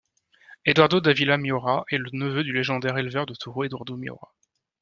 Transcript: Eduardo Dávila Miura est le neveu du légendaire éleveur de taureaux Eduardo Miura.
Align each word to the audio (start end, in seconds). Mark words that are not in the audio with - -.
Eduardo 0.65 0.99
Dávila 0.99 1.37
Miura 1.37 1.85
est 1.91 1.99
le 1.99 2.09
neveu 2.13 2.43
du 2.43 2.53
légendaire 2.53 2.97
éleveur 2.97 3.27
de 3.27 3.35
taureaux 3.35 3.65
Eduardo 3.65 3.95
Miura. 3.97 4.33